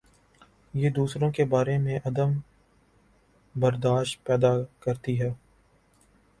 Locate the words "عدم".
2.05-2.31